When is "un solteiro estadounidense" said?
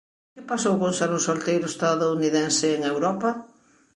1.17-2.67